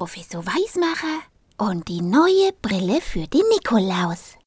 [0.00, 1.20] Professor Weismacher
[1.58, 4.38] und die neue Brille für den Nikolaus.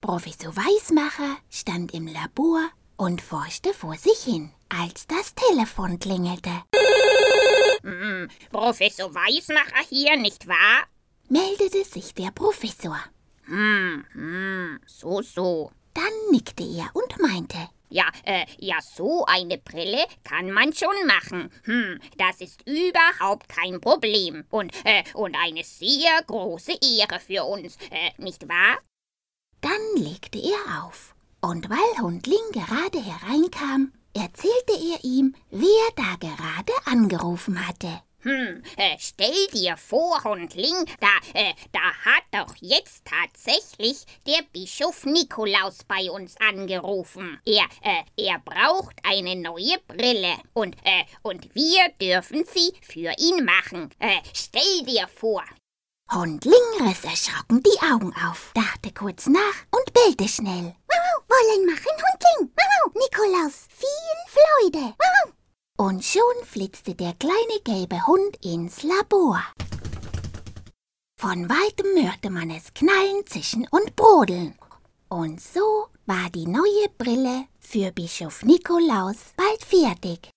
[0.00, 6.62] Professor Weismacher stand im Labor und forschte vor sich hin, als das Telefon klingelte.
[7.82, 10.86] Hm, Professor Weismacher hier, nicht wahr?
[11.28, 13.00] meldete sich der Professor.
[13.46, 15.72] Hm, hm, so, so.
[15.94, 21.50] Dann nickte er und meinte, Ja, äh, ja, so eine Brille kann man schon machen.
[21.64, 24.44] Hm, das ist überhaupt kein Problem.
[24.50, 28.78] Und, äh, und eine sehr große Ehre für uns, äh, nicht wahr?
[29.60, 31.14] Dann legte er auf.
[31.40, 38.02] Und weil Hundling gerade hereinkam, erzählte er ihm, wer da gerade angerufen hatte.
[38.28, 45.06] Hm, äh, stell dir vor, Hundling, da, äh, da hat doch jetzt tatsächlich der Bischof
[45.06, 47.40] Nikolaus bei uns angerufen.
[47.46, 53.46] Er, äh, er braucht eine neue Brille und, äh, und wir dürfen sie für ihn
[53.46, 53.88] machen.
[53.98, 55.42] Äh, stell dir vor.
[56.12, 56.52] Hundling
[56.86, 60.74] riss erschrocken die Augen auf, dachte kurz nach und bellte schnell.
[61.28, 62.52] Wollen machen, Hundling.
[62.94, 64.94] Nikolaus, viel Freude.
[65.98, 69.42] Und schon flitzte der kleine gelbe Hund ins Labor.
[71.20, 74.56] Von weitem hörte man es knallen, zischen und brodeln.
[75.08, 80.30] Und so war die neue Brille für Bischof Nikolaus bald fertig.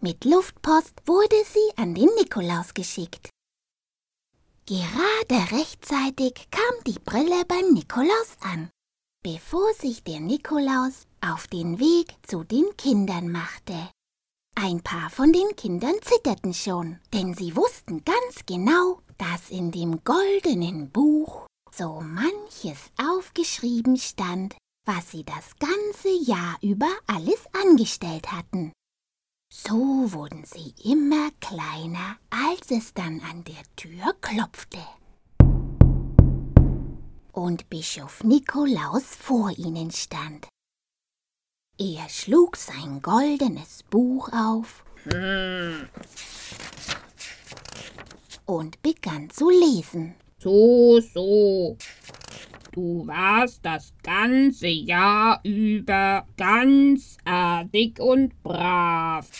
[0.00, 3.30] Mit Luftpost wurde sie an den Nikolaus geschickt.
[4.66, 8.70] Gerade rechtzeitig kam die Brille beim Nikolaus an,
[9.24, 13.90] bevor sich der Nikolaus auf den Weg zu den Kindern machte.
[14.60, 20.02] Ein paar von den Kindern zitterten schon, denn sie wussten ganz genau, dass in dem
[20.02, 28.72] goldenen Buch so manches aufgeschrieben stand, was sie das ganze Jahr über alles angestellt hatten.
[29.54, 34.80] So wurden sie immer kleiner, als es dann an der Tür klopfte.
[37.30, 40.48] Und Bischof Nikolaus vor ihnen stand.
[41.80, 44.84] Er schlug sein goldenes Buch auf
[48.46, 50.16] und begann zu lesen.
[50.40, 51.76] so, so.
[52.72, 59.30] Du warst das ganze Jahr über ganz artig und brav.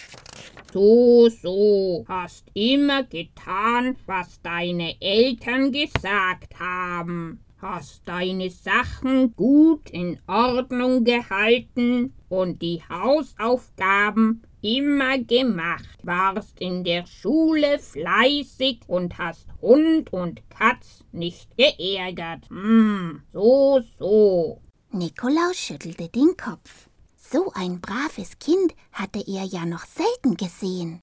[0.73, 7.41] So, so, hast immer getan, was deine Eltern gesagt haben.
[7.61, 17.05] Hast deine Sachen gut in Ordnung gehalten und die Hausaufgaben immer gemacht, warst in der
[17.07, 22.49] Schule fleißig und hast Hund und Katz nicht geärgert.
[22.49, 24.61] Hm, so, so.
[24.93, 26.89] Nikolaus schüttelte den Kopf.
[27.17, 31.01] So ein braves Kind hatte er ja noch selten gesehen.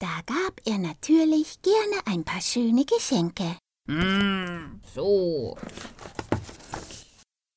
[0.00, 3.56] Da gab er natürlich gerne ein paar schöne Geschenke.
[3.88, 5.56] Hm, so.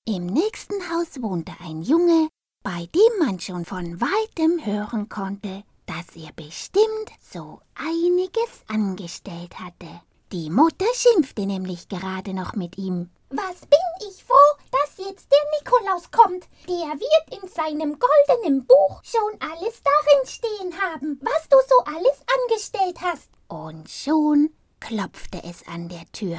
[0.08, 2.30] Im nächsten Haus wohnte ein Junge,
[2.64, 10.02] bei dem man schon von weitem hören konnte, dass er bestimmt so einiges angestellt hatte.
[10.32, 13.12] Die Mutter schimpfte nämlich gerade noch mit ihm.
[13.30, 14.36] Was bin ich froh,
[14.72, 16.48] dass jetzt der Nikolaus kommt.
[16.68, 22.22] Der wird in seinem goldenen Buch schon alles darin stehen haben, was du so alles
[22.42, 23.30] angestellt hast.
[23.48, 24.50] Und schon
[24.86, 26.38] klopfte es an der Tür.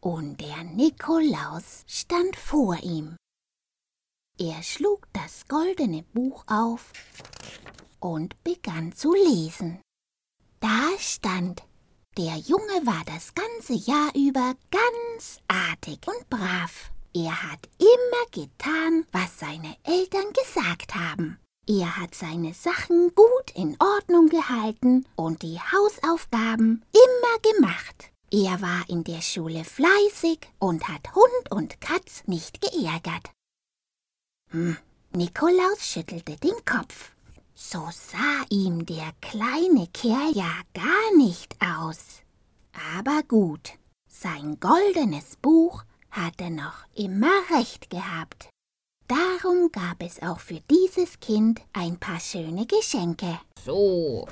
[0.00, 3.16] Und der Nikolaus stand vor ihm.
[4.36, 6.92] Er schlug das goldene Buch auf
[8.00, 9.80] und begann zu lesen.
[10.58, 11.62] Da stand,
[12.18, 16.90] der Junge war das ganze Jahr über ganz artig und brav.
[17.14, 21.38] Er hat immer getan, was seine Eltern gesagt haben.
[21.70, 28.10] Er hat seine Sachen gut in Ordnung gehalten und die Hausaufgaben immer gemacht.
[28.32, 33.30] Er war in der Schule fleißig und hat Hund und Katz nicht geärgert.
[34.50, 34.78] Hm,
[35.14, 37.12] Nikolaus schüttelte den Kopf.
[37.54, 42.24] So sah ihm der kleine Kerl ja gar nicht aus.
[42.96, 43.74] Aber gut,
[44.08, 48.49] sein goldenes Buch hatte noch immer recht gehabt.
[49.10, 53.40] Darum gab es auch für dieses Kind ein paar schöne Geschenke.
[53.64, 54.24] So.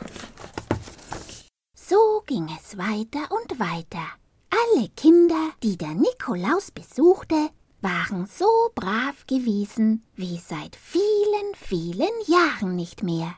[1.76, 4.06] So ging es weiter und weiter.
[4.50, 12.76] Alle Kinder, die der Nikolaus besuchte, waren so brav gewesen wie seit vielen, vielen Jahren
[12.76, 13.36] nicht mehr.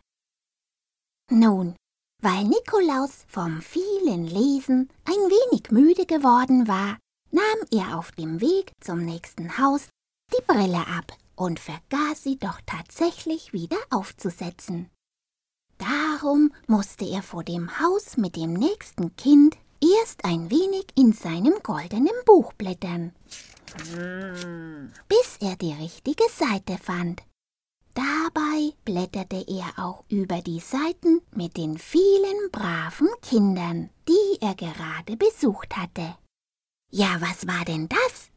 [1.31, 1.75] Nun,
[2.23, 6.99] weil Nikolaus vom vielen Lesen ein wenig müde geworden war,
[7.31, 9.89] nahm er auf dem Weg zum nächsten Haus
[10.33, 14.91] die Brille ab und vergaß sie doch tatsächlich wieder aufzusetzen.
[15.79, 21.15] Da Darum musste er vor dem Haus mit dem nächsten Kind erst ein wenig in
[21.15, 23.15] seinem goldenen Buch blättern,
[25.09, 27.23] bis er die richtige Seite fand.
[27.95, 35.17] Dabei blätterte er auch über die Seiten mit den vielen braven Kindern, die er gerade
[35.17, 36.17] besucht hatte.
[36.91, 38.31] Ja, was war denn das?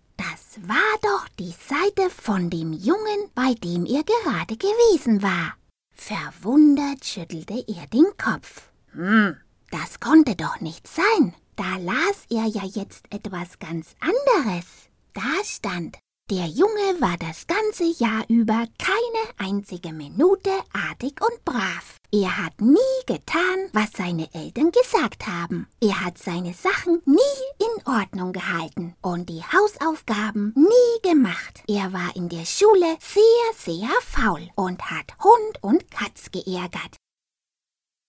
[0.62, 5.56] War doch die Seite von dem Jungen, bei dem er gerade gewesen war.
[5.92, 8.70] Verwundert schüttelte er den Kopf.
[8.92, 9.36] Hm,
[9.72, 11.34] das konnte doch nicht sein.
[11.56, 14.66] Da las er ja jetzt etwas ganz anderes.
[15.14, 15.98] Da stand,
[16.30, 21.98] der Junge war das ganze Jahr über keine einzige Minute artig und brav.
[22.12, 22.78] Er hat nie
[23.08, 25.68] getan, was seine Eltern gesagt haben.
[25.82, 27.63] Er hat seine Sachen nie
[27.94, 31.64] Ordnung gehalten und die Hausaufgaben nie gemacht.
[31.68, 36.98] Er war in der Schule sehr, sehr faul und hat Hund und Katz geärgert.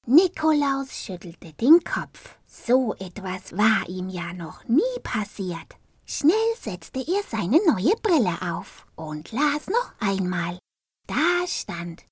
[0.06, 2.36] Nikolaus schüttelte den Kopf.
[2.46, 5.76] So etwas war ihm ja noch nie passiert.
[6.06, 10.58] Schnell setzte er seine neue Brille auf und las noch einmal.
[11.06, 12.04] Da stand,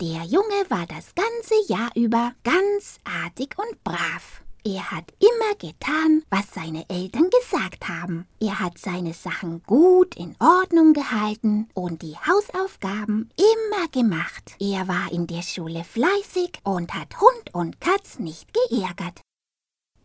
[0.00, 4.42] der Junge war das ganze Jahr über ganz artig und brav.
[4.64, 8.28] Er hat immer getan, was seine Eltern gesagt haben.
[8.40, 14.54] Er hat seine Sachen gut in Ordnung gehalten und die Hausaufgaben immer gemacht.
[14.60, 19.20] Er war in der Schule fleißig und hat Hund und Katz nicht geärgert.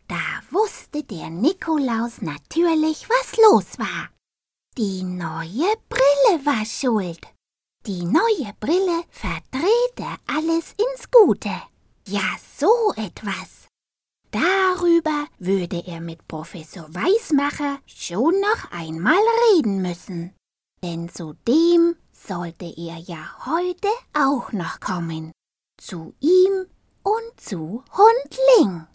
[0.08, 0.16] Da
[0.50, 4.08] wusste der Nikolaus natürlich, was los war.
[4.76, 7.20] Die neue Brille war schuld.
[7.86, 11.50] Die neue Brille verdrehte alles ins Gute.
[12.06, 13.57] Ja, so etwas.
[14.30, 19.18] Darüber würde er mit Professor Weismacher schon noch einmal
[19.52, 20.34] reden müssen.
[20.82, 25.32] Denn zu dem sollte er ja heute auch noch kommen.
[25.80, 26.66] Zu ihm
[27.02, 28.86] und zu Hundling.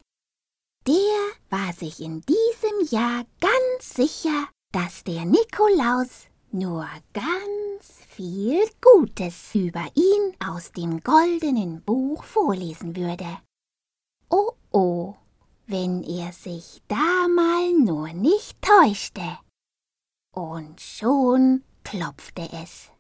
[0.85, 9.55] Der war sich in diesem Jahr ganz sicher, dass der Nikolaus nur ganz viel Gutes
[9.55, 13.39] über ihn aus dem goldenen Buch vorlesen würde.
[14.29, 15.15] Oh oh,
[15.67, 19.39] wenn er sich da mal nur nicht täuschte.
[20.33, 22.92] Und schon klopfte es.